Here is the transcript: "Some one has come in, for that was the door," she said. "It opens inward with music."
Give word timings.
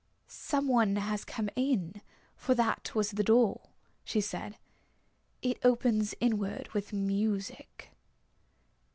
"Some 0.25 0.67
one 0.67 0.95
has 0.95 1.23
come 1.23 1.51
in, 1.55 2.01
for 2.35 2.55
that 2.55 2.95
was 2.95 3.11
the 3.11 3.23
door," 3.23 3.69
she 4.03 4.19
said. 4.19 4.57
"It 5.43 5.59
opens 5.63 6.15
inward 6.19 6.69
with 6.69 6.91
music." 6.91 7.91